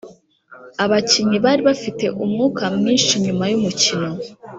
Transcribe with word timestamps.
abakinnyi 0.83 1.37
bari 1.45 1.61
bafite 1.69 2.05
umwuka 2.23 2.63
mwinshi 2.77 3.13
nyuma 3.25 3.43
yumukino. 3.51 4.09